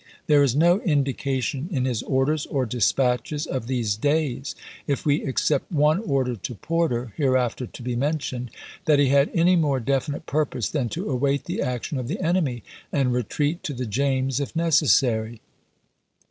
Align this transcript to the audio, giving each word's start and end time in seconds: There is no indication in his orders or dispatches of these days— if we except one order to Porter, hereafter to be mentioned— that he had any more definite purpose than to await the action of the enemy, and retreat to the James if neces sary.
There 0.25 0.41
is 0.41 0.55
no 0.55 0.79
indication 0.81 1.67
in 1.71 1.85
his 1.85 2.01
orders 2.01 2.47
or 2.47 2.65
dispatches 2.65 3.45
of 3.45 3.67
these 3.67 3.95
days— 3.95 4.55
if 4.87 5.05
we 5.05 5.23
except 5.23 5.71
one 5.71 5.99
order 5.99 6.35
to 6.35 6.55
Porter, 6.55 7.13
hereafter 7.17 7.67
to 7.67 7.83
be 7.83 7.95
mentioned— 7.95 8.49
that 8.85 8.97
he 8.97 9.09
had 9.09 9.29
any 9.31 9.55
more 9.55 9.79
definite 9.79 10.25
purpose 10.25 10.69
than 10.71 10.89
to 10.89 11.07
await 11.07 11.43
the 11.43 11.61
action 11.61 11.99
of 11.99 12.07
the 12.07 12.19
enemy, 12.19 12.63
and 12.91 13.13
retreat 13.13 13.61
to 13.61 13.73
the 13.75 13.85
James 13.85 14.39
if 14.39 14.55
neces 14.55 14.87
sary. 14.89 15.39